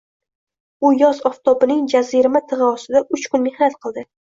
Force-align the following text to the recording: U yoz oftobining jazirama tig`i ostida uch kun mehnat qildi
U 0.89 0.89
yoz 1.01 1.19
oftobining 1.31 1.85
jazirama 1.95 2.43
tig`i 2.55 2.61
ostida 2.71 3.05
uch 3.19 3.31
kun 3.35 3.49
mehnat 3.49 3.81
qildi 3.87 4.09